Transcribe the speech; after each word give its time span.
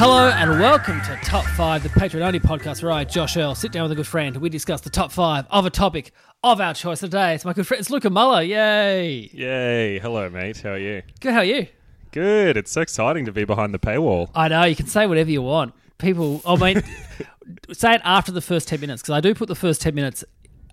Hello 0.00 0.30
and 0.30 0.58
welcome 0.58 0.98
to 1.02 1.14
Top 1.22 1.44
5, 1.44 1.82
the 1.82 1.90
Patreon 1.90 2.22
only 2.22 2.40
podcast 2.40 2.82
where 2.82 2.90
I, 2.90 3.04
Josh 3.04 3.36
Earl, 3.36 3.54
sit 3.54 3.70
down 3.70 3.82
with 3.82 3.92
a 3.92 3.94
good 3.94 4.06
friend. 4.06 4.34
We 4.38 4.48
discuss 4.48 4.80
the 4.80 4.88
top 4.88 5.12
five 5.12 5.44
of 5.50 5.66
a 5.66 5.70
topic 5.70 6.14
of 6.42 6.58
our 6.58 6.72
choice 6.72 7.00
today. 7.00 7.34
It's 7.34 7.44
my 7.44 7.52
good 7.52 7.66
friend, 7.66 7.80
it's 7.82 7.90
Luca 7.90 8.08
Muller. 8.08 8.40
Yay. 8.40 9.28
Yay. 9.30 9.98
Hello, 9.98 10.30
mate. 10.30 10.62
How 10.62 10.70
are 10.70 10.78
you? 10.78 11.02
Good, 11.20 11.34
how 11.34 11.40
are 11.40 11.44
you? 11.44 11.66
Good. 12.12 12.56
It's 12.56 12.72
so 12.72 12.80
exciting 12.80 13.26
to 13.26 13.32
be 13.32 13.44
behind 13.44 13.74
the 13.74 13.78
paywall. 13.78 14.30
I 14.34 14.48
know, 14.48 14.64
you 14.64 14.74
can 14.74 14.86
say 14.86 15.06
whatever 15.06 15.30
you 15.30 15.42
want. 15.42 15.74
People, 15.98 16.40
oh, 16.46 16.56
I 16.56 16.72
mean, 16.72 16.82
say 17.72 17.96
it 17.96 18.00
after 18.02 18.32
the 18.32 18.40
first 18.40 18.68
10 18.68 18.80
minutes 18.80 19.02
because 19.02 19.12
I 19.12 19.20
do 19.20 19.34
put 19.34 19.48
the 19.48 19.54
first 19.54 19.82
10 19.82 19.94
minutes 19.94 20.24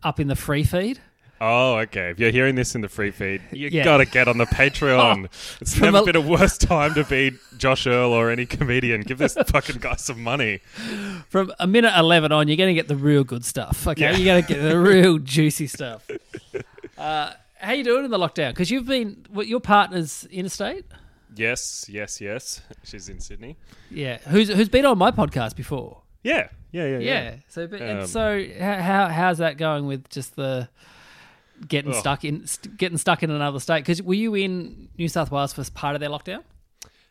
up 0.04 0.22
in 0.22 0.30
the 0.30 0.38
free 0.38 0.64
feed. 0.64 1.02
Oh, 1.40 1.76
okay. 1.80 2.10
If 2.10 2.20
you're 2.20 2.32
hearing 2.32 2.56
this 2.56 2.74
in 2.76 2.82
the 2.82 2.90
free 2.90 3.12
feed, 3.12 3.42
you 3.52 3.70
Yeah. 3.72 3.84
gotta 3.84 4.06
get 4.06 4.28
on 4.28 4.38
the 4.38 4.46
Patreon. 4.46 5.26
it's 5.62 5.76
From 5.76 5.86
never 5.94 6.00
a- 6.00 6.04
been 6.06 6.16
a 6.16 6.22
worse 6.22 6.58
time 6.58 6.94
to 6.96 7.04
be 7.04 7.34
Josh 7.58 7.86
Earl 7.88 8.12
or 8.12 8.30
any 8.30 8.46
comedian. 8.46 9.02
Give 9.02 9.18
this 9.18 9.34
fucking 9.48 9.78
guy 9.80 9.96
some 9.98 10.24
money. 10.24 10.62
From 11.30 11.52
a 11.60 11.68
minute 11.68 11.94
11 11.98 12.32
on, 12.32 12.48
you're 12.48 12.58
going 12.58 12.70
to 12.70 12.74
get 12.74 12.88
the 12.88 12.96
real 12.96 13.24
good 13.24 13.46
stuff. 13.46 13.88
Okay, 13.88 14.02
Yeah. 14.02 14.18
you're 14.18 14.42
to 14.42 14.48
get 14.48 14.62
the 14.62 14.80
real 14.80 15.18
juicy 15.24 15.68
stuff. 15.68 16.08
Uh, 16.98 17.32
how 17.60 17.74
you 17.74 17.84
doing 17.84 18.06
in 18.06 18.12
the 18.12 18.18
lockdown? 18.18 18.50
Because 18.50 18.72
you've 18.72 18.86
been, 18.88 19.26
what, 19.30 19.48
your 19.48 19.60
partner's 19.60 20.26
interstate? 20.32 20.86
Yes, 21.36 21.86
yes, 21.88 22.20
yes. 22.20 22.62
She's 22.84 23.10
in 23.10 23.20
Sydney. 23.20 23.58
Yeah. 23.92 24.18
Who's 24.30 24.50
who's 24.50 24.70
been 24.70 24.86
on 24.86 24.98
my 24.98 25.12
podcast 25.12 25.56
before? 25.56 26.02
Yeah, 26.24 26.48
yeah, 26.72 26.86
yeah, 26.88 26.98
yeah. 26.98 27.00
Yeah. 27.24 27.36
So, 27.50 27.68
but, 27.68 27.80
and 27.82 28.00
Um, 28.02 28.08
so 28.08 28.44
how, 28.60 28.82
how 28.82 29.08
how's 29.10 29.38
that 29.38 29.58
going 29.58 29.86
with 29.86 30.10
just 30.10 30.36
the 30.36 30.68
getting 31.68 31.92
Ugh. 31.92 32.00
stuck 32.00 32.26
in 32.26 32.46
st- 32.46 32.78
getting 32.78 32.98
stuck 32.98 33.24
in 33.24 33.32
another 33.32 33.60
state? 33.60 33.80
Because 33.80 34.02
were 34.02 34.14
you 34.14 34.36
in 34.36 34.90
New 34.98 35.08
South 35.08 35.32
Wales 35.32 35.54
for 35.54 35.64
part 35.72 35.96
of 35.96 36.02
their 36.02 36.10
lockdown? 36.10 36.44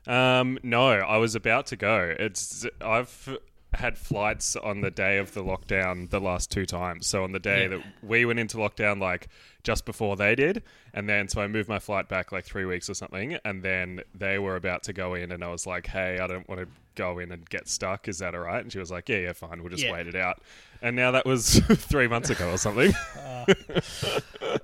Um, 0.06 0.58
no, 0.62 0.88
I 0.88 1.16
was 1.16 1.34
about 1.34 1.66
to 1.66 1.76
go. 1.76 2.14
It's 2.18 2.66
I've 2.80 3.36
had 3.76 3.96
flights 3.96 4.56
on 4.56 4.80
the 4.80 4.90
day 4.90 5.18
of 5.18 5.32
the 5.34 5.42
lockdown 5.44 6.10
the 6.10 6.20
last 6.20 6.50
two 6.50 6.66
times. 6.66 7.06
So 7.06 7.22
on 7.24 7.32
the 7.32 7.38
day 7.38 7.62
Yeah. 7.62 7.68
that 7.68 7.84
we 8.02 8.24
went 8.24 8.38
into 8.38 8.56
lockdown, 8.56 9.00
like 9.00 9.28
just 9.62 9.84
before 9.84 10.16
they 10.16 10.34
did, 10.34 10.62
and 10.94 11.08
then 11.08 11.28
so 11.28 11.40
I 11.40 11.46
moved 11.48 11.68
my 11.68 11.78
flight 11.78 12.08
back 12.08 12.32
like 12.32 12.44
three 12.44 12.64
weeks 12.64 12.88
or 12.90 12.94
something, 12.94 13.38
and 13.44 13.62
then 13.62 14.00
they 14.14 14.38
were 14.38 14.56
about 14.56 14.82
to 14.84 14.92
go 14.92 15.14
in, 15.14 15.30
and 15.32 15.42
I 15.44 15.48
was 15.48 15.66
like, 15.66 15.86
"Hey, 15.86 16.18
I 16.20 16.26
don't 16.26 16.48
want 16.48 16.60
to 16.60 16.68
go 16.94 17.18
in 17.18 17.30
and 17.32 17.48
get 17.50 17.68
stuck. 17.68 18.08
Is 18.08 18.18
that 18.20 18.34
all 18.34 18.40
right?" 18.42 18.62
And 18.62 18.72
she 18.72 18.78
was 18.78 18.90
like, 18.90 19.08
"Yeah, 19.08 19.18
yeah, 19.18 19.32
fine. 19.32 19.62
We'll 19.62 19.70
just 19.70 19.82
Yeah. 19.84 19.92
wait 19.92 20.06
it 20.06 20.14
out." 20.16 20.40
And 20.82 20.94
now 20.96 21.10
that 21.12 21.26
was 21.26 21.58
three 21.60 22.06
months 22.08 22.30
ago 22.30 22.50
or 22.52 22.58
something. 22.58 22.92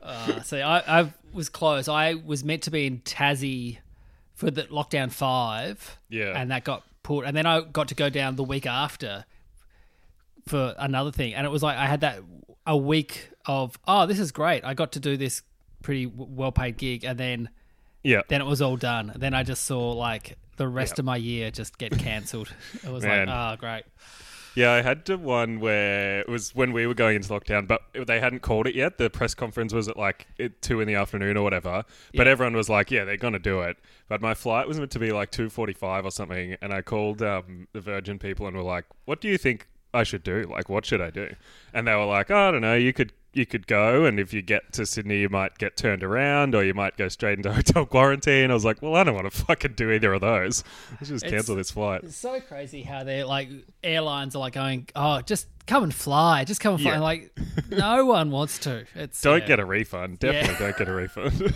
Uh, 0.02 0.42
so 0.42 0.58
I, 0.58 1.00
I 1.02 1.12
was 1.32 1.48
close. 1.48 1.88
I 1.88 2.14
was 2.14 2.44
meant 2.44 2.62
to 2.64 2.70
be 2.70 2.86
in 2.86 2.98
Tassie 3.00 3.78
for 4.34 4.50
the 4.50 4.64
lockdown 4.64 5.10
five. 5.10 5.98
Yeah. 6.08 6.32
And 6.36 6.50
that 6.50 6.64
got 6.64 6.82
pulled. 7.02 7.24
And 7.24 7.36
then 7.36 7.46
I 7.46 7.60
got 7.60 7.88
to 7.88 7.94
go 7.94 8.08
down 8.08 8.36
the 8.36 8.44
week 8.44 8.66
after 8.66 9.24
for 10.46 10.74
another 10.78 11.12
thing. 11.12 11.34
And 11.34 11.46
it 11.46 11.50
was 11.50 11.62
like 11.62 11.76
I 11.76 11.86
had 11.86 12.00
that 12.00 12.20
a 12.66 12.76
week 12.76 13.30
of 13.46 13.78
oh, 13.86 14.06
this 14.06 14.18
is 14.18 14.32
great. 14.32 14.64
I 14.64 14.74
got 14.74 14.92
to 14.92 15.00
do 15.00 15.16
this 15.16 15.42
pretty 15.82 16.06
well 16.06 16.52
paid 16.52 16.76
gig, 16.76 17.04
and 17.04 17.18
then 17.18 17.50
yeah, 18.02 18.22
then 18.28 18.40
it 18.40 18.46
was 18.46 18.62
all 18.62 18.76
done. 18.76 19.12
Then 19.16 19.34
I 19.34 19.42
just 19.42 19.64
saw 19.64 19.92
like 19.92 20.36
the 20.56 20.68
rest 20.68 20.98
of 20.98 21.04
my 21.04 21.16
year 21.16 21.50
just 21.50 21.78
get 21.78 21.96
cancelled. 21.98 22.52
It 22.84 22.90
was 22.90 23.04
Man. 23.04 23.26
like, 23.26 23.36
oh, 23.36 23.56
great. 23.58 23.84
Yeah, 24.54 24.72
I 24.72 24.82
had 24.82 25.06
to 25.06 25.16
one 25.16 25.60
where 25.60 26.20
it 26.20 26.28
was 26.28 26.54
when 26.54 26.72
we 26.72 26.86
were 26.86 26.92
going 26.94 27.16
into 27.16 27.28
lockdown, 27.30 27.66
but 27.66 27.82
they 28.06 28.20
hadn't 28.20 28.40
called 28.40 28.66
it 28.66 28.74
yet. 28.74 28.98
The 28.98 29.08
press 29.08 29.34
conference 29.34 29.72
was 29.72 29.88
at 29.88 29.96
like 29.96 30.26
two 30.60 30.80
in 30.80 30.86
the 30.88 30.94
afternoon 30.94 31.36
or 31.38 31.42
whatever. 31.42 31.84
But 32.14 32.26
Yeah. 32.26 32.32
everyone 32.32 32.54
was 32.54 32.68
like, 32.68 32.90
"Yeah, 32.90 33.04
they're 33.04 33.16
gonna 33.16 33.38
do 33.38 33.62
it." 33.62 33.78
But 34.08 34.20
my 34.20 34.34
flight 34.34 34.68
was 34.68 34.78
meant 34.78 34.90
to 34.92 34.98
be 34.98 35.10
like 35.10 35.30
two 35.30 35.48
forty-five 35.48 36.04
or 36.04 36.10
something, 36.10 36.56
and 36.60 36.72
I 36.74 36.82
called 36.82 37.22
um, 37.22 37.66
the 37.72 37.80
Virgin 37.80 38.18
people 38.18 38.46
and 38.46 38.54
were 38.56 38.62
like, 38.62 38.84
"What 39.06 39.20
do 39.22 39.28
you 39.28 39.38
think 39.38 39.68
I 39.94 40.02
should 40.02 40.22
do? 40.22 40.42
Like, 40.42 40.68
what 40.68 40.84
should 40.84 41.00
I 41.00 41.08
do?" 41.10 41.34
And 41.72 41.86
they 41.88 41.94
were 41.94 42.04
like, 42.04 42.30
oh, 42.30 42.48
"I 42.48 42.50
don't 42.50 42.60
know. 42.60 42.74
You 42.74 42.92
could." 42.92 43.12
You 43.34 43.46
could 43.46 43.66
go, 43.66 44.04
and 44.04 44.20
if 44.20 44.34
you 44.34 44.42
get 44.42 44.72
to 44.74 44.84
Sydney, 44.84 45.20
you 45.20 45.28
might 45.30 45.56
get 45.56 45.76
turned 45.76 46.02
around, 46.04 46.54
or 46.54 46.62
you 46.62 46.74
might 46.74 46.96
go 46.98 47.08
straight 47.08 47.38
into 47.38 47.50
hotel 47.54 47.86
quarantine. 47.86 48.50
I 48.50 48.54
was 48.54 48.64
like, 48.64 48.82
"Well, 48.82 48.94
I 48.94 49.04
don't 49.04 49.14
want 49.14 49.32
to 49.32 49.36
fucking 49.46 49.72
do 49.72 49.90
either 49.90 50.12
of 50.12 50.20
those. 50.20 50.62
Let's 50.92 51.08
just 51.08 51.24
It's- 51.24 51.30
cancel 51.30 51.56
this 51.56 51.70
flight." 51.70 52.04
It's 52.04 52.16
so 52.16 52.40
crazy 52.40 52.82
how 52.82 53.04
they're 53.04 53.24
like 53.24 53.48
airlines 53.82 54.36
are 54.36 54.40
like 54.40 54.52
going, 54.52 54.88
oh, 54.94 55.22
just 55.22 55.46
come 55.66 55.82
and 55.82 55.94
fly, 55.94 56.44
just 56.44 56.60
come 56.60 56.74
and 56.74 56.82
fly. 56.82 56.92
Yeah. 56.92 57.00
Like 57.00 57.32
no 57.70 58.04
one 58.06 58.30
wants 58.30 58.58
to. 58.60 58.84
It's 58.94 59.20
Don't 59.22 59.40
yeah. 59.40 59.46
get 59.46 59.60
a 59.60 59.64
refund. 59.64 60.18
Definitely 60.18 60.66
don't 60.66 60.76
get 60.76 60.88
a 60.88 60.92
refund. 60.92 61.54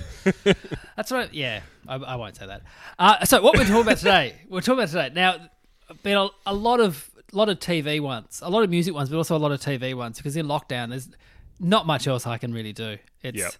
That's 0.96 1.12
right. 1.12 1.32
Yeah, 1.34 1.60
I, 1.86 1.96
I 1.96 2.16
won't 2.16 2.36
say 2.36 2.46
that. 2.46 2.62
Uh, 2.98 3.24
so 3.26 3.42
what 3.42 3.54
we're 3.56 3.64
talking 3.64 3.82
about 3.82 3.98
today? 3.98 4.34
We're 4.48 4.60
talking 4.60 4.78
about 4.78 4.88
today. 4.88 5.10
Now, 5.14 5.36
been 6.02 6.16
a, 6.16 6.28
a 6.46 6.54
lot 6.54 6.80
of 6.80 7.10
lot 7.32 7.48
of 7.48 7.58
TV 7.58 8.00
ones, 8.00 8.40
a 8.42 8.48
lot 8.48 8.62
of 8.62 8.70
music 8.70 8.94
ones, 8.94 9.10
but 9.10 9.16
also 9.16 9.36
a 9.36 9.38
lot 9.38 9.52
of 9.52 9.60
TV 9.60 9.94
ones 9.94 10.16
because 10.16 10.36
in 10.36 10.46
lockdown 10.46 10.88
there's 10.90 11.08
not 11.60 11.86
much 11.86 12.06
else 12.06 12.26
I 12.26 12.38
can 12.38 12.52
really 12.52 12.72
do. 12.72 12.98
It's 13.22 13.38
Yep. 13.38 13.52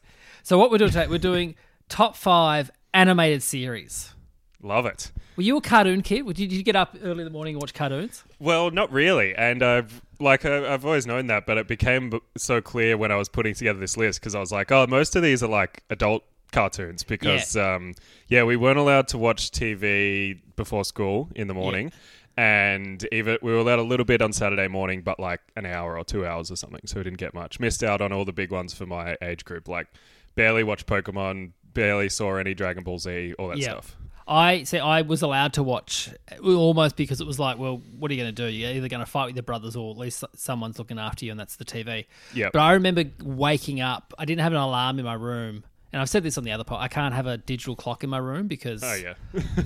so 0.42 0.58
what 0.58 0.70
we're 0.70 0.78
doing 0.78 0.90
today. 0.90 1.06
We're 1.06 1.18
doing 1.18 1.54
top 1.88 2.16
five 2.16 2.70
animated 2.94 3.42
series. 3.42 4.14
Love 4.62 4.86
it. 4.86 5.12
Were 5.36 5.42
you 5.42 5.58
a 5.58 5.60
cartoon 5.60 6.00
kid? 6.02 6.26
Did 6.34 6.50
you, 6.50 6.62
get 6.62 6.76
up 6.76 6.96
early 7.02 7.20
in 7.20 7.24
the 7.24 7.30
morning 7.30 7.54
and 7.54 7.60
watch 7.62 7.74
cartoons? 7.74 8.24
Well, 8.38 8.70
not 8.70 8.90
really, 8.90 9.34
and 9.34 9.62
I've 9.62 10.00
like 10.18 10.46
I've 10.46 10.84
always 10.84 11.06
known 11.06 11.26
that, 11.26 11.44
but 11.44 11.58
it 11.58 11.68
became 11.68 12.18
so 12.38 12.62
clear 12.62 12.96
when 12.96 13.12
I 13.12 13.16
was 13.16 13.28
putting 13.28 13.54
together 13.54 13.78
this 13.78 13.98
list 13.98 14.18
because 14.20 14.34
I 14.34 14.40
was 14.40 14.50
like, 14.50 14.72
oh, 14.72 14.86
most 14.88 15.14
of 15.14 15.22
these 15.22 15.42
are 15.42 15.48
like 15.48 15.84
adult 15.90 16.24
cartoons 16.52 17.02
because 17.04 17.54
yeah. 17.54 17.74
Um, 17.74 17.94
yeah, 18.28 18.44
we 18.44 18.56
weren't 18.56 18.78
allowed 18.78 19.08
to 19.08 19.18
watch 19.18 19.50
TV 19.50 20.40
before 20.56 20.84
school 20.86 21.28
in 21.34 21.48
the 21.48 21.54
morning. 21.54 21.92
And 22.36 23.06
even 23.12 23.38
we 23.40 23.50
were 23.52 23.58
allowed 23.58 23.78
a 23.78 23.82
little 23.82 24.04
bit 24.04 24.20
on 24.20 24.32
Saturday 24.32 24.68
morning, 24.68 25.00
but 25.02 25.18
like 25.18 25.40
an 25.56 25.64
hour 25.64 25.96
or 25.98 26.04
two 26.04 26.26
hours 26.26 26.50
or 26.50 26.56
something, 26.56 26.82
so 26.84 26.98
we 26.98 27.04
didn't 27.04 27.18
get 27.18 27.32
much. 27.32 27.58
Missed 27.58 27.82
out 27.82 28.00
on 28.02 28.12
all 28.12 28.24
the 28.26 28.32
big 28.32 28.50
ones 28.50 28.74
for 28.74 28.84
my 28.86 29.16
age 29.22 29.44
group. 29.44 29.68
Like 29.68 29.86
barely 30.34 30.62
watched 30.62 30.86
Pokemon, 30.86 31.52
barely 31.72 32.08
saw 32.10 32.36
any 32.36 32.52
Dragon 32.52 32.84
Ball 32.84 32.98
Z, 32.98 33.34
all 33.38 33.48
that 33.48 33.58
Yeah. 33.58 33.70
stuff. 33.72 33.96
I 34.28 34.64
say 34.64 34.80
I 34.80 35.02
was 35.02 35.22
allowed 35.22 35.52
to 35.52 35.62
watch 35.62 36.10
almost 36.44 36.96
because 36.96 37.20
it 37.20 37.26
was 37.28 37.38
like, 37.38 37.58
well, 37.58 37.80
what 37.96 38.10
are 38.10 38.14
you 38.14 38.20
going 38.22 38.34
to 38.34 38.42
do? 38.50 38.52
You're 38.52 38.72
either 38.72 38.88
going 38.88 38.98
to 39.00 39.06
fight 39.06 39.26
with 39.26 39.36
your 39.36 39.44
brothers 39.44 39.76
or 39.76 39.92
at 39.92 39.96
least 39.96 40.24
someone's 40.34 40.80
looking 40.80 40.98
after 40.98 41.24
you, 41.24 41.30
and 41.30 41.38
that's 41.38 41.54
the 41.54 41.64
TV. 41.64 42.06
Yep. 42.34 42.52
But 42.52 42.58
I 42.58 42.72
remember 42.72 43.04
waking 43.22 43.80
up. 43.80 44.12
I 44.18 44.24
didn't 44.24 44.40
have 44.42 44.52
an 44.52 44.58
alarm 44.58 44.98
in 44.98 45.04
my 45.04 45.14
room, 45.14 45.62
and 45.92 46.02
I've 46.02 46.10
said 46.10 46.24
this 46.24 46.36
on 46.36 46.42
the 46.42 46.50
other 46.50 46.64
part. 46.64 46.82
I 46.82 46.88
can't 46.88 47.14
have 47.14 47.26
a 47.28 47.38
digital 47.38 47.76
clock 47.76 48.02
in 48.02 48.10
my 48.10 48.18
room 48.18 48.48
because 48.48 48.82
Oh 48.82 48.94
yeah, 48.94 49.14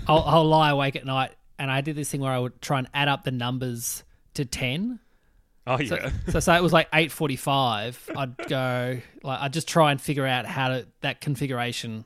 I'll, 0.06 0.24
I'll 0.24 0.44
lie 0.44 0.68
awake 0.68 0.94
at 0.94 1.06
night, 1.06 1.32
and 1.60 1.70
I 1.70 1.80
did 1.82 1.94
this 1.94 2.10
thing 2.10 2.20
where 2.20 2.32
I 2.32 2.38
would 2.38 2.60
try 2.60 2.78
and 2.78 2.88
add 2.92 3.06
up 3.08 3.22
the 3.24 3.30
numbers 3.30 4.02
to 4.34 4.44
ten. 4.44 4.98
oh 5.66 5.76
So, 5.84 5.94
yeah. 5.96 6.10
so 6.28 6.40
say 6.40 6.56
it 6.56 6.62
was 6.62 6.72
like 6.72 6.88
eight 6.92 7.12
forty-five. 7.12 8.10
I'd 8.16 8.36
go 8.48 8.98
like 9.22 9.40
I'd 9.40 9.52
just 9.52 9.68
try 9.68 9.92
and 9.92 10.00
figure 10.00 10.26
out 10.26 10.46
how 10.46 10.68
to 10.70 10.86
that 11.02 11.20
configuration 11.20 12.04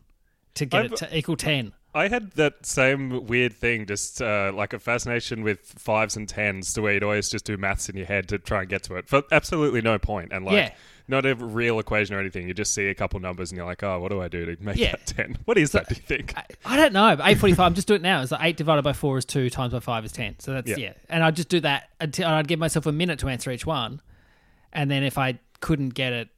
to 0.55 0.67
get 0.67 0.84
I've- 0.84 0.94
it 0.94 0.96
to 0.99 1.17
equal 1.17 1.37
ten. 1.37 1.73
I 1.96 2.08
had 2.08 2.32
that 2.32 2.67
same 2.67 3.25
weird 3.29 3.52
thing, 3.52 3.87
just 3.87 4.20
uh, 4.20 4.50
like 4.52 4.73
a 4.73 4.81
fascination 4.81 5.44
with 5.44 5.61
fives 5.61 6.17
and 6.17 6.29
tens, 6.29 6.73
to 6.73 6.82
where 6.82 6.93
you'd 6.94 7.05
always 7.05 7.29
just 7.31 7.44
do 7.44 7.56
maths 7.56 7.88
in 7.88 7.96
your 7.96 8.06
head 8.06 8.29
to 8.31 8.38
try 8.38 8.62
and 8.62 8.69
get 8.69 8.82
to 8.84 8.96
it 8.96 9.08
for 9.08 9.23
absolutely 9.31 9.81
no 9.81 9.96
point, 9.96 10.32
and 10.32 10.44
like 10.44 10.55
Yeah. 10.55 10.75
Not 11.06 11.27
a 11.27 11.35
real 11.35 11.79
equation 11.79 12.15
or 12.17 12.21
anything. 12.21 12.49
You 12.49 12.55
just 12.55 12.73
see 12.75 12.87
a 12.89 12.95
couple 12.95 13.21
numbers 13.21 13.51
and 13.51 13.56
you're 13.59 13.67
like, 13.67 13.83
oh, 13.83 14.01
what 14.01 14.11
do 14.11 14.21
I 14.23 14.29
do 14.29 14.47
to 14.47 14.62
make 14.62 14.77
Yeah. 14.77 14.93
that 14.93 15.06
ten? 15.06 15.39
What 15.45 15.59
is 15.59 15.73
that? 15.73 15.89
Do 15.89 15.95
you 15.95 16.01
think? 16.03 16.35
I 16.65 16.77
don't 16.77 16.93
know. 16.93 17.17
Eight 17.23 17.39
forty-five. 17.39 17.67
I'm 17.67 17.75
just 17.75 17.87
doing 17.89 18.01
it 18.01 18.03
now. 18.03 18.23
It's 18.23 18.33
like 18.33 18.41
eight 18.43 18.56
divided 18.56 18.83
by 18.83 18.93
four 18.95 19.19
is 19.19 19.25
two 19.25 19.51
times 19.51 19.73
by 19.73 19.81
five 19.81 20.05
is 20.05 20.12
ten. 20.12 20.37
So 20.39 20.53
that's 20.55 20.69
yeah. 20.69 20.77
Yeah. 20.77 20.93
And 21.09 21.23
I'd 21.23 21.37
just 21.37 21.49
do 21.49 21.61
that 21.61 21.91
until 22.01 22.29
I'd 22.29 22.49
give 22.49 22.59
myself 22.59 22.87
a 22.87 22.93
minute 22.93 23.19
to 23.21 23.29
answer 23.29 23.51
each 23.51 23.67
one, 23.67 24.01
and 24.73 24.91
then 24.91 25.03
if 25.03 25.19
I 25.19 25.39
couldn't 25.61 25.91
get 25.91 26.12
it, 26.12 26.29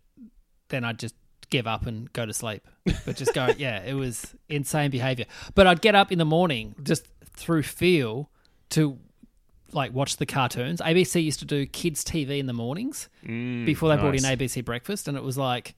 then 0.68 0.84
I'd 0.84 0.98
just 0.98 1.14
give 1.50 1.66
up 1.68 1.86
and 1.86 2.12
go 2.12 2.26
to 2.26 2.32
sleep. 2.32 2.66
But 3.04 3.14
just 3.16 3.32
go. 3.34 3.48
yeah, 3.58 3.82
it 3.84 3.94
was 3.94 4.34
insane 4.48 4.90
behavior. 4.90 5.26
But 5.54 5.66
I'd 5.68 5.80
get 5.80 5.94
up 5.94 6.10
in 6.10 6.18
the 6.18 6.24
morning 6.24 6.74
just 6.82 7.06
through 7.36 7.62
feel 7.62 8.30
to 8.70 8.98
like 9.72 9.92
watch 9.92 10.16
the 10.16 10.26
cartoons. 10.26 10.80
ABC 10.80 11.22
used 11.22 11.38
to 11.40 11.44
do 11.44 11.66
kids 11.66 12.04
TV 12.04 12.38
in 12.38 12.46
the 12.46 12.52
mornings 12.52 13.08
before 13.22 13.88
they 13.88 13.96
brought 13.96 14.14
in. 14.14 14.22
ABC 14.22 14.64
Breakfast, 14.64 15.08
and 15.08 15.16
it 15.16 15.22
was 15.22 15.36
like 15.36 15.74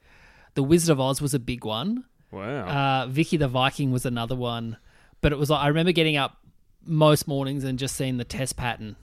The 0.55 0.63
Wizard 0.63 0.93
of 0.93 1.01
Oz 1.01 1.21
was 1.21 1.35
a 1.35 1.39
big 1.39 1.65
one. 1.65 2.05
Wow. 2.31 2.67
Uh, 2.67 3.07
Vicky 3.07 3.37
the 3.39 3.49
Viking 3.49 3.91
was 3.91 4.05
another 4.05 4.37
one, 4.37 4.77
but 5.21 5.33
it 5.33 5.39
was 5.39 5.49
like 5.51 5.63
I 5.63 5.69
remember 5.69 5.93
getting 5.93 6.17
up 6.17 6.37
most 6.85 7.27
mornings 7.27 7.65
and 7.65 7.79
just 7.79 7.97
seeing 7.97 8.17
the 8.19 8.25
test 8.25 8.57
pattern 8.57 8.97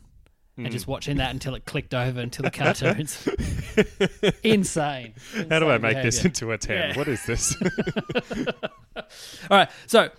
and 0.58 0.72
just 0.72 0.88
watching 0.88 1.18
that 1.18 1.32
until 1.32 1.54
it 1.54 1.66
clicked 1.66 1.94
over 1.94 2.20
until 2.22 2.44
the 2.44 2.52
cartoons. 2.52 3.28
Insane. 4.44 5.14
How 5.50 5.60
do 5.60 5.70
I 5.70 5.76
Insane 5.76 5.82
make 5.82 6.02
this 6.04 6.24
into 6.24 6.52
a 6.52 6.58
10? 6.58 6.78
Yeah. 6.78 6.98
What 6.98 7.08
is 7.10 7.26
this? 7.26 7.58
All 8.96 9.04
right, 9.58 9.70
so 9.88 10.10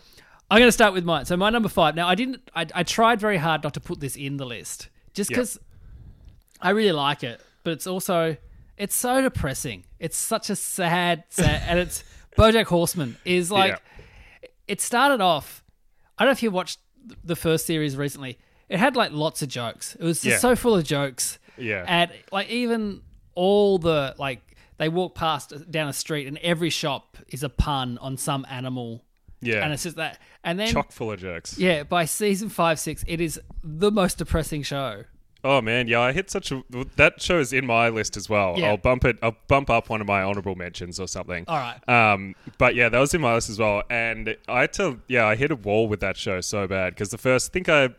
I'm 0.51 0.59
going 0.59 0.69
to 0.69 0.73
start 0.73 0.93
with 0.95 1.05
mine. 1.05 1.25
So 1.25 1.37
my 1.37 1.51
number 1.51 1.69
five. 1.69 1.95
Now 1.97 2.07
I 2.09 2.15
didn't. 2.15 2.49
I, 2.55 2.67
I 2.75 2.83
tried 2.83 3.21
very 3.21 3.37
hard 3.39 3.63
not 3.65 3.75
to 3.75 3.81
put 3.81 4.01
this 4.01 4.17
in 4.17 4.37
the 4.37 4.47
list, 4.47 4.89
just 5.15 5.31
Yeah. 5.31 5.37
because 5.39 5.59
I 6.61 6.71
really 6.71 6.93
like 6.93 7.25
it, 7.25 7.41
but 7.65 7.73
it's 7.73 7.87
also 7.87 8.37
it's 8.77 8.95
so 8.95 9.23
depressing. 9.23 9.85
It's 9.99 10.17
such 10.17 10.51
a 10.51 10.57
sad, 10.57 11.25
sad, 11.31 11.63
and 11.67 11.79
it's 11.79 12.05
BoJack 12.39 12.67
Horseman 12.67 13.17
is 13.25 13.51
like. 13.51 13.81
It 14.69 14.81
started 14.81 15.21
off. 15.21 15.63
I 16.19 16.25
don't 16.25 16.29
know 16.31 16.33
if 16.33 16.43
you 16.43 16.51
watched 16.51 16.81
the 17.23 17.37
first 17.37 17.67
series 17.67 17.97
recently. 17.97 18.37
It 18.69 18.79
had 18.81 18.97
like 18.97 19.13
lots 19.13 19.41
of 19.43 19.49
jokes. 19.49 19.95
It 19.95 20.03
was 20.03 20.21
just 20.21 20.35
Yeah. 20.35 20.39
so 20.39 20.57
full 20.57 20.75
of 20.75 20.83
jokes. 20.85 21.39
Yeah. 21.57 21.85
And 21.87 22.11
like 22.33 22.49
even 22.51 23.03
all 23.37 23.79
the 23.79 24.15
like 24.19 24.41
they 24.79 24.89
walk 24.89 25.15
past 25.15 25.53
uh, 25.53 25.59
down 25.71 25.89
a 25.89 25.93
street 25.93 26.27
and 26.27 26.37
every 26.39 26.71
shop 26.71 27.17
is 27.29 27.45
a 27.45 27.49
pun 27.49 27.97
on 27.99 28.17
some 28.17 28.45
animal. 28.51 29.05
Yeah. 29.41 29.65
And 29.65 29.73
it's 29.73 29.83
just 29.83 29.97
that. 29.97 30.19
And 30.45 30.59
then 30.59 30.73
Chock 30.73 30.93
full 30.93 31.13
of 31.13 31.21
jokes. 31.21 31.59
yeah, 31.59 31.83
by 31.83 32.05
season 32.05 32.49
five, 32.49 32.79
six, 32.79 33.05
it 33.07 33.21
is 33.21 33.41
the 33.63 33.91
most 33.91 34.19
depressing 34.19 34.63
show. 34.63 35.05
Oh 35.45 35.61
man, 35.61 35.87
yeah, 35.87 36.01
I 36.01 36.13
hit 36.13 36.29
such 36.29 36.51
a 36.51 36.65
that 36.97 37.23
show 37.23 37.39
is 37.39 37.53
in 37.53 37.67
my 37.67 37.89
list 37.89 38.17
as 38.17 38.29
well. 38.29 38.55
Yeah. 38.57 38.71
I'll 38.71 38.77
bump 38.77 39.05
it. 39.05 39.17
I'll 39.23 39.37
bump 39.47 39.71
up 39.71 39.89
one 39.89 40.01
of 40.01 40.07
my 40.07 40.23
honorable 40.23 40.57
mentions 40.57 40.99
or 40.99 41.07
something. 41.07 41.45
All 41.47 41.57
right. 41.59 41.89
Um, 41.89 42.35
but 42.59 42.75
yeah, 42.75 42.89
that 42.89 42.99
was 42.99 43.15
in 43.15 43.21
my 43.21 43.35
list 43.35 43.51
as 43.51 43.59
well. 43.59 43.85
And 43.89 44.37
I 44.49 44.63
had 44.63 44.73
to, 44.75 45.01
yeah, 45.07 45.27
I 45.27 45.37
hit 45.37 45.53
a 45.53 45.57
wall 45.57 45.87
with 45.87 46.01
that 46.01 46.17
show 46.17 46.41
so 46.41 46.67
bad 46.67 46.95
because 46.95 47.11
the 47.11 47.19
first, 47.19 47.51
I 47.51 47.53
think 47.53 47.69
I 47.69 47.91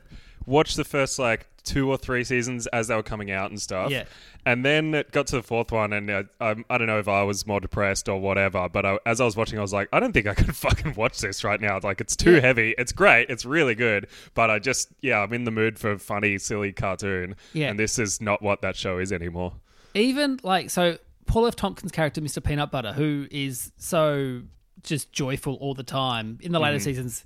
watched 0.48 0.76
the 0.78 0.84
first 0.84 1.20
like 1.20 1.46
two 1.64 1.90
or 1.92 1.98
three 1.98 2.24
seasons 2.24 2.66
as 2.68 2.88
they 2.88 2.96
were 2.96 3.04
coming 3.04 3.30
out 3.30 3.52
and 3.52 3.62
stuff. 3.62 3.92
Yeah. 3.92 4.06
And 4.46 4.64
then 4.64 4.96
it 4.96 5.12
got 5.12 5.28
to 5.28 5.36
the 5.36 5.44
fourth 5.44 5.74
one, 5.74 5.92
and 5.92 6.10
uh, 6.10 6.24
I, 6.40 6.56
I 6.70 6.78
don't 6.78 6.88
know 6.88 7.00
if 7.00 7.10
I 7.10 7.24
was 7.24 7.46
more 7.46 7.60
depressed 7.60 8.08
or 8.08 8.18
whatever. 8.22 8.70
But 8.70 8.86
I, 8.86 8.98
as 9.06 9.20
I 9.20 9.26
was 9.26 9.36
watching, 9.36 9.60
I 9.60 9.62
was 9.62 9.74
like, 9.74 9.90
I 9.92 10.00
don't 10.00 10.14
think 10.14 10.26
I 10.26 10.34
can 10.34 10.46
fucking 10.54 10.96
watch 10.96 11.20
this 11.20 11.44
right 11.44 11.60
now. 11.60 11.78
Like, 11.84 12.00
it's 12.00 12.16
too 12.16 12.36
Yeah. 12.36 12.40
heavy. 12.40 12.74
It's 12.78 12.94
great. 12.94 13.30
It's 13.30 13.44
really 13.46 13.76
good. 13.76 14.08
But 14.34 14.50
I 14.50 14.60
just, 14.60 14.88
yeah, 15.02 15.20
I'm 15.22 15.34
in 15.34 15.44
the 15.44 15.52
mood 15.52 15.78
for 15.78 15.98
funny, 15.98 16.38
silly 16.38 16.72
cartoon. 16.72 17.36
Yeah. 17.52 17.68
And 17.70 17.78
this 17.78 18.00
is 18.00 18.22
not 18.22 18.42
what 18.42 18.62
that 18.62 18.78
show 18.78 19.00
is 19.00 19.12
anymore. 19.12 19.52
Even 19.94 20.40
like 20.44 20.70
so, 20.70 20.98
Paul 21.26 21.48
F. 21.48 21.58
Tompkins' 21.58 21.92
character, 21.92 22.22
Mr. 22.22 22.42
Peanut 22.42 22.72
Butter, 22.72 22.94
who 22.94 23.28
is 23.30 23.74
so 23.78 24.44
just 24.84 25.12
joyful 25.12 25.56
all 25.56 25.74
the 25.74 25.84
time. 25.84 26.38
In 26.42 26.54
the 26.54 26.60
later 26.62 26.80
seasons, 26.80 27.26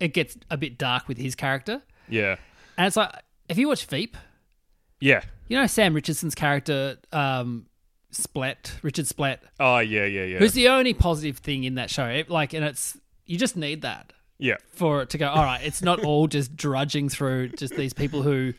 it 0.00 0.08
gets 0.12 0.36
a 0.50 0.56
bit 0.56 0.76
dark 0.76 1.06
with 1.06 1.18
his 1.18 1.36
character, 1.36 1.82
Yeah. 2.10 2.36
and 2.76 2.86
it's 2.86 2.96
like 2.96 3.10
if 3.48 3.58
you 3.58 3.68
watch 3.68 3.84
Veep, 3.86 4.16
Yeah. 5.00 5.22
you 5.48 5.56
know 5.56 5.66
Sam 5.66 5.94
Richardson's 5.94 6.34
character, 6.34 6.98
um, 7.12 7.66
Splett, 8.10 8.72
Richard 8.82 9.06
Splett, 9.06 9.40
Oh, 9.60 9.78
yeah, 9.78 10.04
yeah, 10.06 10.24
yeah. 10.24 10.38
who's 10.38 10.52
the 10.54 10.68
only 10.68 10.94
positive 10.94 11.38
thing 11.38 11.64
in 11.64 11.74
that 11.74 11.90
show. 11.90 12.06
It, 12.06 12.30
like, 12.30 12.52
and 12.54 12.64
it's 12.64 12.96
you 13.26 13.36
just 13.38 13.56
need 13.56 13.82
that. 13.82 14.12
yeah. 14.38 14.56
for 14.72 15.02
it 15.02 15.10
to 15.10 15.18
go, 15.18 15.28
all 15.28 15.42
right, 15.44 15.60
it's 15.62 15.82
not 15.82 16.02
all 16.04 16.26
just 16.26 16.56
drudging 16.56 17.08
through 17.08 17.48
just 17.50 17.74
these 17.76 17.92
people 17.92 18.22
who 18.22 18.54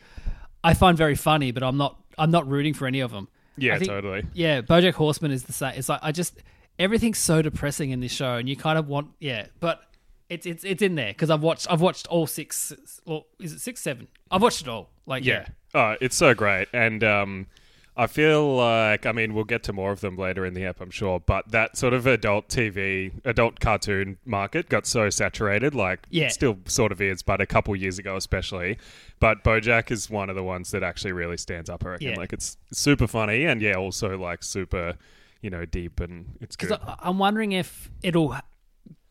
I 0.62 0.74
find 0.74 0.96
very 0.96 1.14
funny, 1.16 1.50
but 1.52 1.62
I'm 1.62 1.76
not 1.76 1.96
I'm 2.18 2.30
not 2.30 2.46
rooting 2.48 2.74
for 2.74 2.86
any 2.86 3.00
of 3.00 3.10
them. 3.12 3.28
Yeah, 3.56 3.78
think- 3.78 3.88
totally. 3.90 4.24
Yeah, 4.34 4.60
BoJack 4.60 4.94
Horseman 4.94 5.30
is 5.32 5.44
the 5.44 5.52
same. 5.52 5.72
It's 5.76 5.88
like 5.88 6.00
I 6.02 6.12
just 6.12 6.40
everything's 6.78 7.18
so 7.18 7.42
depressing 7.42 7.90
in 7.90 8.00
this 8.00 8.12
show, 8.12 8.34
and 8.36 8.48
you 8.48 8.56
kind 8.56 8.78
of 8.78 8.86
want 8.88 9.08
yeah, 9.20 9.46
but 9.58 9.82
it's 10.30 10.46
it's 10.46 10.64
it's 10.64 10.80
in 10.80 10.94
there 10.94 11.08
because 11.12 11.28
I've 11.28 11.42
watched 11.42 11.66
I've 11.70 11.80
watched 11.82 12.06
all 12.06 12.26
six. 12.26 12.72
Well, 13.04 13.26
is 13.38 13.52
it 13.52 13.60
six 13.60 13.80
seven? 13.82 14.08
I've 14.30 14.40
watched 14.42 14.62
it 14.62 14.68
all. 14.68 14.88
Like 15.06 15.24
Yeah. 15.24 15.46
Oh, 15.74 15.96
it's 16.00 16.16
so 16.16 16.34
great. 16.34 16.68
And 16.72 17.04
um, 17.04 17.46
I 17.96 18.06
feel 18.06 18.56
like, 18.56 19.04
I 19.06 19.12
mean, 19.12 19.34
we'll 19.34 19.44
get 19.44 19.62
to 19.64 19.72
more 19.72 19.92
of 19.92 20.00
them 20.00 20.16
later 20.16 20.46
in 20.46 20.54
the 20.54 20.64
app, 20.64 20.80
I'm 20.80 20.90
sure, 20.90 21.20
but 21.20 21.48
that 21.50 21.76
sort 21.76 21.92
of 21.92 22.06
adult 22.06 22.48
TV, 22.48 23.12
adult 23.24 23.60
cartoon 23.60 24.18
market 24.24 24.68
got 24.68 24.86
so 24.86 25.10
saturated. 25.10 25.74
Like, 25.74 26.06
Yeah. 26.10 26.26
it 26.26 26.32
still 26.32 26.58
sort 26.64 26.90
of 26.92 27.00
is, 27.00 27.22
but 27.22 27.40
a 27.40 27.46
couple 27.46 27.74
years 27.76 27.98
ago, 27.98 28.16
especially. 28.16 28.78
But 29.18 29.44
Bojack 29.44 29.90
is 29.90 30.08
one 30.10 30.30
of 30.30 30.34
the 30.36 30.42
ones 30.42 30.70
that 30.70 30.82
actually 30.82 31.12
really 31.12 31.36
stands 31.36 31.68
up, 31.68 31.84
I 31.84 31.90
reckon. 31.90 32.08
Yeah. 32.10 32.16
Like, 32.16 32.32
it's 32.32 32.56
super 32.72 33.06
funny 33.06 33.44
and, 33.44 33.60
yeah, 33.60 33.74
also 33.74 34.16
like 34.18 34.42
super, 34.42 34.94
you 35.42 35.50
know, 35.50 35.64
deep 35.66 36.00
and 36.00 36.36
it's 36.40 36.56
good. 36.56 36.70
Because 36.70 36.96
I'm 37.00 37.18
wondering 37.18 37.52
if 37.52 37.90
it'll 38.02 38.34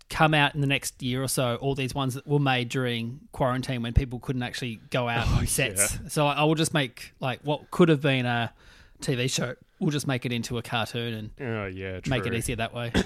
come 0.10 0.34
out 0.34 0.56
in 0.56 0.62
the 0.62 0.68
next 0.68 1.02
year 1.02 1.22
or 1.22 1.28
so. 1.28 1.56
All 1.58 1.76
these 1.76 1.94
ones 1.94 2.16
that 2.16 2.28
were 2.28 2.40
made 2.40 2.70
during 2.70 3.20
quarantine 3.32 3.82
when 3.82 3.94
people 3.94 4.20
couldn't 4.20 4.44
actually 4.44 4.80
go 4.90 5.08
out 5.08 5.26
oh, 5.30 5.38
on 5.40 5.48
sets. 5.48 6.00
So 6.10 6.26
I 6.28 6.44
will 6.44 6.56
just 6.56 6.74
make 6.74 7.14
like 7.20 7.40
what 7.44 7.72
could 7.72 7.90
have 7.90 8.02
been 8.02 8.26
a 8.26 8.54
TV 9.02 9.30
show. 9.32 9.56
We'll 9.80 9.92
just 9.92 10.08
make 10.08 10.26
it 10.26 10.32
into 10.34 10.58
a 10.58 10.62
cartoon 10.62 11.32
and 11.38 11.48
oh, 11.48 11.66
yeah, 11.68 12.00
true. 12.02 12.10
make 12.10 12.26
it 12.26 12.34
easier 12.34 12.58
that 12.58 12.74
way. 12.74 12.92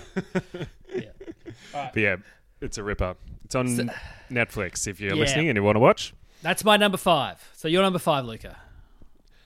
But 1.72 1.96
yeah, 1.96 2.16
it's 2.62 2.78
a 2.78 2.84
ripper. 2.84 3.16
It's 3.46 3.56
on 3.56 3.92
Netflix 4.32 4.88
if 4.88 5.00
you're 5.00 5.14
Yeah. 5.14 5.20
listening 5.20 5.50
and 5.50 5.56
you 5.56 5.64
want 5.64 5.76
to 5.76 5.80
watch. 5.80 6.14
That's 6.42 6.64
my 6.64 6.78
number 6.78 6.98
five. 6.98 7.38
So 7.56 7.68
you're 7.68 7.82
number 7.84 8.00
five, 8.00 8.26
Luca. 8.26 8.58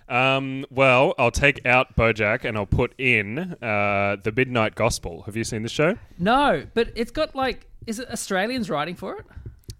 Um, 0.09 0.65
well, 0.69 1.13
I'll 1.17 1.31
take 1.31 1.65
out 1.65 1.95
Bojack 1.95 2.45
and 2.45 2.57
I'll 2.57 2.65
put 2.65 2.93
in 2.97 3.39
uh, 3.61 4.17
the 4.23 4.31
Midnight 4.35 4.75
Gospel. 4.75 5.23
Have 5.23 5.35
you 5.35 5.43
seen 5.43 5.63
the 5.63 5.69
show? 5.69 5.97
No, 6.17 6.65
but 6.73 6.89
it's 6.95 7.11
got 7.11 7.35
like, 7.35 7.67
is 7.85 7.99
it 7.99 8.09
Australians 8.09 8.69
writing 8.69 8.95
for 8.95 9.17
it? 9.17 9.25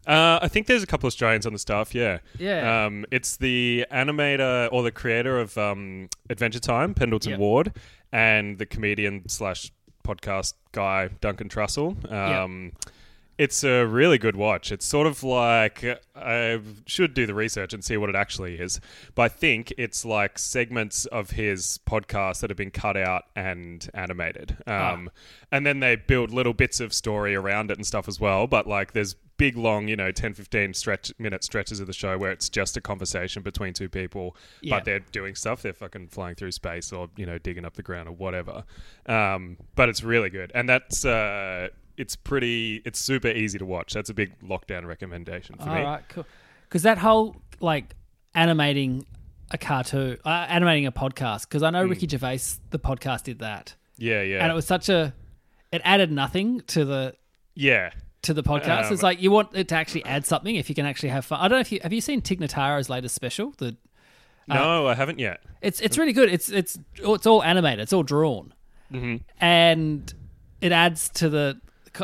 Uh, 0.06 0.40
I 0.42 0.48
think 0.48 0.68
there's 0.68 0.84
a 0.84 0.88
couple 0.88 1.08
of 1.08 1.12
Australians 1.12 1.46
on 1.46 1.52
the 1.54 1.60
staff. 1.60 1.94
Yeah, 1.94 2.20
Yeah. 2.40 2.86
Um, 2.86 3.06
it's 3.12 3.36
the 3.38 3.86
animator 3.92 4.70
or 4.72 4.84
the 4.84 4.92
creator 4.92 5.38
of 5.40 5.58
um, 5.58 6.08
Adventure 6.30 6.60
Time, 6.60 6.94
Pendleton 6.94 7.32
Yep. 7.32 7.40
Ward, 7.40 7.74
and 8.14 8.58
the 8.58 8.66
comedian 8.66 9.28
slash 9.28 9.72
podcast 10.06 10.54
guy 10.72 11.10
Duncan 11.20 11.50
Trussell. 11.50 12.10
Um, 12.10 12.72
It's 13.38 13.64
a 13.64 13.86
really 13.86 14.18
good 14.18 14.36
watch. 14.36 14.72
It's 14.72 14.86
sort 14.86 15.06
of 15.06 15.22
like 15.24 15.86
I 16.16 16.60
should 16.88 17.14
do 17.14 17.28
the 17.28 17.36
research 17.36 17.72
and 17.72 17.84
see 17.84 17.96
what 17.96 18.10
it 18.10 18.16
actually 18.16 18.56
is, 18.56 18.80
but 19.14 19.22
I 19.24 19.28
think 19.30 19.72
it's 19.78 20.04
like 20.04 20.40
segments 20.40 21.06
of 21.06 21.30
his 21.32 21.80
podcast 21.88 22.40
that 22.42 22.50
have 22.50 22.58
been 22.58 22.72
cut 22.72 22.98
out 22.98 23.26
and 23.36 23.88
animated, 23.94 24.58
um, 24.66 25.12
and 25.52 25.66
then 25.68 25.80
they 25.82 25.96
build 25.96 26.32
little 26.32 26.54
bits 26.54 26.80
of 26.80 26.94
story 26.94 27.36
around 27.36 27.70
it 27.70 27.78
and 27.78 27.86
stuff 27.86 28.08
as 28.08 28.20
well. 28.20 28.48
But 28.48 28.66
like, 28.66 28.94
there's 28.94 29.14
big, 29.38 29.56
long, 29.56 29.88
you 29.88 29.96
know, 29.96 30.12
10, 30.12 30.34
15 30.34 30.74
stretch 30.74 31.14
minute 31.20 31.44
stretches 31.44 31.80
of 31.80 31.86
the 31.86 31.94
show 31.94 32.18
where 32.18 32.32
it's 32.32 32.50
just 32.50 32.76
a 32.76 32.82
conversation 32.82 33.44
between 33.44 33.72
two 33.74 33.88
people, 33.88 34.36
Yeah. 34.62 34.78
but 34.78 34.86
they're 34.86 35.00
doing 35.00 35.36
stuff. 35.36 35.62
They're 35.62 35.74
fucking 35.74 36.08
flying 36.08 36.34
through 36.34 36.54
space 36.54 36.92
or 36.92 37.08
you 37.16 37.28
know 37.28 37.38
digging 37.38 37.66
up 37.66 37.76
the 37.76 37.84
ground 37.84 38.10
or 38.10 38.14
whatever. 38.14 38.64
Um, 39.06 39.58
but 39.76 39.90
it's 39.90 40.02
really 40.04 40.32
good, 40.32 40.52
and 40.56 40.68
that's. 40.68 41.06
Uh, 41.06 41.68
it's 41.98 42.16
pretty. 42.16 42.82
It's 42.86 43.00
super 43.00 43.28
easy 43.30 43.58
to 43.60 43.66
watch. 43.66 43.94
That's 43.94 44.10
a 44.10 44.14
big 44.14 44.40
lockdown 44.42 44.86
recommendation 44.86 45.56
for 45.58 45.70
All 45.70 45.76
me. 45.76 45.82
right, 45.82 46.04
cool. 46.10 46.26
Because 46.64 46.84
that 46.84 46.98
whole 46.98 47.36
like 47.60 47.96
animating 48.36 49.06
a 49.52 49.58
cartoon, 49.58 50.18
uh, 50.26 50.30
animating 50.50 50.86
a 50.86 50.92
podcast. 50.92 51.42
Because 51.44 51.64
I 51.64 51.70
know 51.70 51.84
Ricky 51.86 52.08
Gervais, 52.08 52.40
the 52.70 52.80
podcast, 52.80 53.24
did 53.24 53.40
that, 53.40 53.76
Yeah, 53.98 54.22
yeah, 54.22 54.44
and 54.44 54.52
it 54.52 54.56
was 54.56 54.66
such 54.68 54.90
a, 54.90 55.14
it 55.72 55.82
added 55.84 56.12
nothing 56.12 56.62
to 56.68 56.86
the 56.86 57.16
yeah. 57.56 57.92
to 58.24 58.34
the 58.34 58.44
podcast. 58.44 58.86
Um, 58.88 58.94
it's 58.94 59.04
like 59.04 59.22
you 59.22 59.32
want 59.32 59.50
it 59.56 59.70
to 59.70 59.76
actually 59.76 60.04
add 60.06 60.26
something 60.26 60.56
if 60.56 60.70
you 60.70 60.76
can 60.76 60.86
actually 60.86 61.10
have 61.10 61.26
fun. 61.26 61.40
I 61.40 61.48
don't 61.48 61.58
know 61.58 61.62
if 61.62 61.72
you 61.72 61.80
have 61.84 61.94
you 61.94 62.02
seen 62.02 62.22
Tig 62.22 62.40
Notaro's 62.40 62.90
latest 62.90 63.16
special. 63.16 63.54
The 63.58 63.76
No, 64.48 64.88
I 64.88 64.94
haven't 64.96 65.20
yet. 65.20 65.42
it's 65.62 65.80
it's 65.82 65.98
really 65.98 66.14
good. 66.14 66.30
It's 66.30 66.50
it's 66.50 66.78
it's 66.96 67.26
all 67.26 67.42
animated. 67.44 67.80
It's 67.82 67.94
all 67.94 68.04
drawn, 68.04 68.54
Mm-hmm. 68.92 69.18
and 69.40 70.14
it 70.62 70.72
adds 70.72 71.10
to 71.16 71.30
the 71.30 71.60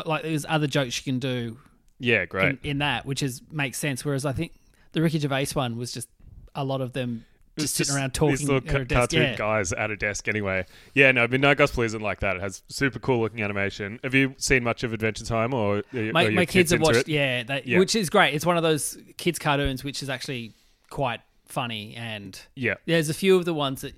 like 0.06 0.22
there's 0.22 0.44
other 0.48 0.66
jokes 0.66 0.98
you 1.04 1.12
can 1.12 1.18
do 1.18 1.58
Yeah, 1.98 2.24
great. 2.26 2.50
in, 2.50 2.58
in 2.62 2.78
that, 2.78 3.06
which 3.06 3.22
is 3.22 3.42
makes 3.50 3.78
sense. 3.78 4.04
Whereas 4.04 4.24
I 4.26 4.32
think 4.32 4.52
the 4.92 5.02
Ricky 5.02 5.18
Gervais 5.18 5.48
one 5.54 5.76
was 5.76 5.92
just 5.92 6.08
a 6.54 6.64
lot 6.64 6.80
of 6.80 6.92
them 6.92 7.24
just 7.56 7.78
It's 7.78 7.88
sitting 7.88 8.00
around 8.00 8.14
talking 8.14 8.36
These 8.36 8.48
little 8.48 8.68
at 8.68 8.80
a 8.80 8.84
desk. 8.84 8.98
cartoon 8.98 9.22
Yeah. 9.22 9.36
guys 9.36 9.72
at 9.72 9.88
a 9.90 9.96
desk 9.96 10.26
anyway. 10.26 10.66
Yeah, 10.94 11.12
no, 11.12 11.28
Midnight 11.28 11.56
Gospel 11.56 11.84
isn't 11.84 12.00
like 12.02 12.18
that. 12.20 12.34
It 12.36 12.42
has 12.42 12.62
super 12.68 12.98
cool 12.98 13.20
looking 13.20 13.42
animation. 13.42 14.00
Have 14.02 14.12
you 14.12 14.34
seen 14.38 14.64
much 14.64 14.82
of 14.82 14.92
Adventure 14.92 15.24
Time 15.24 15.54
or? 15.54 15.84
Uh, 15.94 15.98
are 15.98 16.12
My, 16.12 16.28
my 16.30 16.46
kids 16.46 16.72
have 16.72 16.80
into 16.80 16.92
watched, 16.92 17.08
yeah, 17.08 17.44
that, 17.44 17.64
Yeah. 17.66 17.78
which 17.78 17.94
is 17.94 18.10
great. 18.10 18.34
It's 18.34 18.44
one 18.44 18.56
of 18.56 18.64
those 18.64 18.98
kids 19.18 19.38
cartoons 19.38 19.84
which 19.84 20.02
is 20.02 20.10
actually 20.10 20.52
quite 20.90 21.20
funny, 21.46 21.94
and 21.94 22.36
Yeah, 22.56 22.74
there's 22.86 23.08
a 23.08 23.14
few 23.14 23.36
of 23.36 23.44
the 23.44 23.54
ones 23.54 23.82
that, 23.82 23.94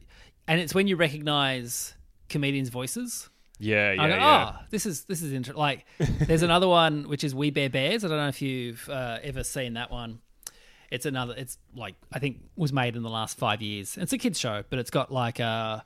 and 0.46 0.60
it's 0.60 0.74
when 0.74 0.86
you 0.86 0.96
recognize 0.96 1.94
comedians' 2.28 2.68
voices. 2.68 3.30
Yeah, 3.58 3.92
yeah, 3.92 4.02
I 4.02 4.08
go, 4.08 4.14
yeah. 4.16 4.52
oh, 4.54 4.64
this 4.70 4.84
is 4.86 5.04
this 5.04 5.22
is 5.22 5.32
interesting. 5.32 5.58
Like, 5.58 5.86
there's 5.98 6.42
another 6.42 6.68
one 6.68 7.08
which 7.08 7.24
is 7.24 7.34
We 7.34 7.50
Bare 7.50 7.70
Bears. 7.70 8.04
I 8.04 8.08
don't 8.08 8.18
know 8.18 8.28
if 8.28 8.42
you've 8.42 8.88
uh, 8.88 9.18
ever 9.22 9.42
seen 9.44 9.74
that 9.74 9.90
one. 9.90 10.20
It's 10.90 11.06
another. 11.06 11.34
It's 11.36 11.58
like 11.74 11.94
I 12.12 12.18
think 12.18 12.40
was 12.56 12.72
made 12.72 12.96
in 12.96 13.02
the 13.02 13.10
last 13.10 13.38
five 13.38 13.62
years. 13.62 13.96
It's 13.96 14.12
a 14.12 14.18
kids 14.18 14.38
show, 14.38 14.62
but 14.68 14.78
it's 14.78 14.90
got 14.90 15.10
like 15.12 15.40
a. 15.40 15.84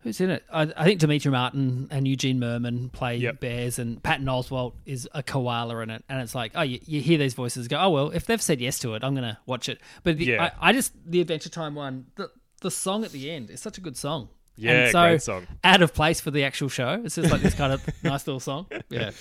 who's 0.00 0.20
in 0.20 0.30
it? 0.30 0.44
I, 0.52 0.62
I 0.76 0.84
think 0.84 1.00
Demetri 1.00 1.30
Martin 1.30 1.88
and 1.90 2.06
Eugene 2.06 2.38
Mirman 2.40 2.92
play 2.92 3.16
Yep. 3.16 3.40
bears, 3.40 3.78
and 3.78 4.02
Patton 4.02 4.26
Oswalt 4.26 4.74
is 4.84 5.08
a 5.14 5.22
koala 5.22 5.78
in 5.78 5.90
it. 5.90 6.04
And 6.08 6.20
it's 6.20 6.34
like, 6.34 6.52
oh, 6.56 6.62
you, 6.62 6.78
you 6.84 7.00
hear 7.00 7.16
these 7.16 7.34
voices 7.34 7.68
go, 7.68 7.78
oh 7.78 7.90
well, 7.90 8.10
if 8.10 8.26
they've 8.26 8.42
said 8.42 8.60
yes 8.60 8.78
to 8.80 8.94
it, 8.94 9.02
I'm 9.04 9.14
gonna 9.14 9.38
watch 9.46 9.68
it. 9.68 9.80
But 10.02 10.18
the, 10.18 10.24
Yeah. 10.26 10.50
I, 10.60 10.70
I 10.70 10.72
just 10.72 10.92
the 11.10 11.20
Adventure 11.20 11.48
Time 11.48 11.74
one, 11.74 12.06
the 12.16 12.30
the 12.60 12.70
song 12.70 13.04
at 13.04 13.12
the 13.12 13.30
end 13.30 13.50
is 13.50 13.60
such 13.60 13.78
a 13.78 13.80
good 13.80 13.96
song. 13.96 14.28
Yeah, 14.58 14.72
and 14.84 14.92
so 14.92 15.02
great 15.02 15.22
song. 15.22 15.46
Out 15.64 15.82
of 15.82 15.94
place 15.94 16.20
for 16.20 16.30
the 16.30 16.44
actual 16.44 16.68
show. 16.68 17.00
It's 17.04 17.14
just 17.14 17.30
like 17.30 17.40
this 17.42 17.54
kind 17.54 17.72
of 17.72 17.82
nice 18.02 18.26
little 18.26 18.40
song. 18.40 18.66
Yeah. 18.90 19.12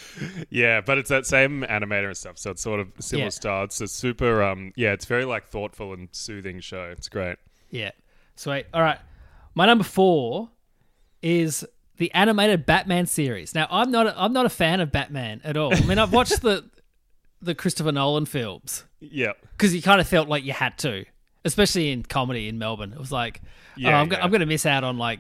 Yeah, 0.50 0.82
but 0.82 0.98
it's 0.98 1.10
that 1.10 1.26
same 1.26 1.62
animator 1.64 2.08
and 2.08 2.18
stuff, 2.18 2.38
so 2.38 2.52
it's 2.52 2.62
sort 2.62 2.80
of 2.80 2.88
similar 3.00 3.26
Yeah. 3.26 3.30
style. 3.30 3.64
It's 3.66 3.80
a 3.82 3.88
super, 3.88 4.42
um, 4.44 4.74
yeah, 4.76 4.94
it's 4.94 5.06
very 5.06 5.26
like 5.26 5.48
thoughtful 5.48 5.94
and 5.94 6.10
soothing 6.12 6.60
show. 6.60 6.90
It's 6.92 7.08
great. 7.10 7.38
Yeah. 7.70 7.92
Sweet. 8.36 8.66
All 8.74 8.82
right. 8.82 9.00
My 9.56 9.66
number 9.66 9.84
four 9.84 10.50
is 11.22 11.66
the 11.98 12.12
animated 12.14 12.66
Batman 12.66 13.06
series. 13.08 13.56
Now, 13.56 13.68
I'm 13.72 13.92
not 13.92 14.08
a, 14.08 14.22
I'm 14.22 14.34
not 14.34 14.46
a 14.46 14.50
fan 14.50 14.80
of 14.80 14.92
Batman 14.92 15.42
at 15.44 15.58
all. 15.58 15.74
I 15.74 15.82
mean, 15.82 15.98
I've 16.00 16.14
watched 16.14 16.42
the 16.42 16.66
the 17.42 17.54
Christopher 17.56 17.92
Nolan 17.92 18.26
films 18.26 18.84
Yeah, 19.00 19.34
because 19.52 19.76
you 19.76 19.82
kind 19.82 20.02
of 20.02 20.08
felt 20.08 20.28
like 20.28 20.44
you 20.44 20.54
had 20.54 20.78
to, 20.80 21.06
especially 21.46 21.92
in 21.92 22.04
comedy 22.04 22.48
in 22.48 22.58
Melbourne. 22.58 22.94
It 22.94 23.00
was 23.00 23.12
like, 23.12 23.42
Yeah, 23.76 23.92
oh, 23.98 24.02
I'm, 24.02 24.12
yeah. 24.12 24.24
I'm 24.24 24.30
going 24.32 24.40
to 24.42 24.46
miss 24.48 24.66
out 24.66 24.84
on 24.84 24.98
like 24.98 25.20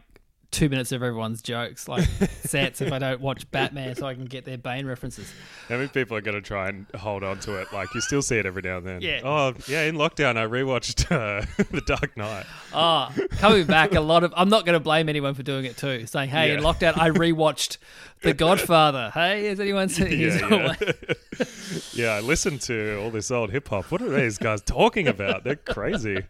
two 0.51 0.69
minutes 0.69 0.91
of 0.91 1.03
everyone's 1.03 1.41
jokes, 1.41 1.87
like 1.87 2.03
sets, 2.43 2.81
if 2.81 2.91
I 2.91 2.99
don't 2.99 3.19
watch 3.21 3.49
Batman, 3.51 3.95
so 3.95 4.07
I 4.07 4.13
can 4.13 4.25
get 4.25 4.45
their 4.45 4.57
Bane 4.57 4.85
references. 4.85 5.31
how 5.67 5.75
many 5.75 5.87
people 5.89 6.15
are 6.17 6.21
going 6.21 6.35
to 6.35 6.41
try 6.41 6.69
and 6.69 6.85
hold 6.95 7.23
on 7.23 7.39
to 7.41 7.55
it? 7.61 7.71
Like 7.73 7.93
you 7.93 8.01
still 8.01 8.21
see 8.21 8.37
it 8.37 8.45
every 8.45 8.61
now 8.61 8.77
and 8.77 8.87
then. 8.87 9.01
Yeah. 9.01 9.21
Oh, 9.23 9.53
yeah. 9.67 9.83
In 9.83 9.95
lockdown, 9.95 10.37
I 10.37 10.45
rewatched 10.45 11.11
uh, 11.11 11.45
The 11.71 11.81
Dark 11.81 12.15
Knight. 12.17 12.45
Ah, 12.73 13.13
coming 13.31 13.65
back, 13.65 13.93
a 13.93 13.99
lot 14.01 14.23
of. 14.23 14.33
I'm 14.37 14.49
not 14.49 14.65
going 14.65 14.73
to 14.75 14.79
blame 14.79 15.09
anyone 15.09 15.33
for 15.33 15.43
doing 15.43 15.65
it 15.65 15.77
too. 15.77 16.05
Saying, 16.07 16.29
"Hey, 16.29 16.53
in 16.53 16.61
lockdown, 16.61 16.97
I 16.97 17.09
rewatched 17.09 17.77
The 18.21 18.33
Godfather." 18.33 19.11
Hey, 19.13 19.45
has 19.47 19.59
anyone 19.59 19.89
seen? 19.89 20.07
Yeah, 20.19 20.37
yeah. 20.49 20.55
always- 20.57 21.93
yeah, 21.93 22.09
I 22.13 22.19
listened 22.21 22.61
to 22.61 22.99
all 23.01 23.11
this 23.11 23.29
old 23.31 23.51
hip 23.51 23.67
hop. 23.67 23.91
What 23.91 24.01
are 24.01 24.09
these 24.09 24.37
guys 24.37 24.61
talking 24.61 25.07
about? 25.07 25.43
They're 25.43 25.55
crazy. 25.57 26.23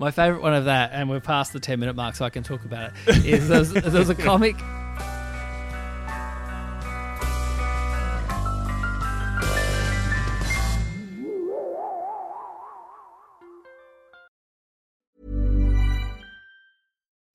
My 0.00 0.10
favorite 0.10 0.40
one 0.40 0.54
of 0.54 0.64
that, 0.64 0.92
and 0.94 1.10
we're 1.10 1.20
past 1.20 1.52
the 1.52 1.60
10 1.60 1.78
minute 1.78 1.94
mark, 1.94 2.16
so 2.16 2.24
I 2.24 2.30
can 2.30 2.42
talk 2.42 2.64
about 2.64 2.92
it. 3.06 3.26
Is 3.26 3.48
there's, 3.48 3.70
there's 3.70 4.08
a 4.08 4.14
comic. 4.14 4.56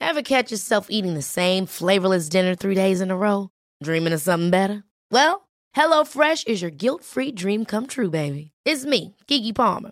Ever 0.02 0.24
catch 0.24 0.50
yourself 0.50 0.88
eating 0.90 1.14
the 1.14 1.22
same 1.22 1.68
flavorless 1.68 2.28
dinner 2.30 2.56
three 2.56 2.74
days 2.74 3.00
in 3.00 3.12
a 3.12 3.16
row? 3.16 3.52
Dreaming 3.84 4.14
of 4.14 4.22
something 4.22 4.50
better? 4.50 4.84
Well, 5.12 5.48
HelloFresh 5.76 6.48
is 6.48 6.64
your 6.64 6.72
guilt 6.72 7.04
free 7.04 7.32
dream 7.32 7.66
come 7.66 7.86
true, 7.86 8.10
baby. 8.10 8.54
It's 8.66 8.86
me, 8.86 9.16
Keke 9.28 9.54
Palmer. 9.54 9.92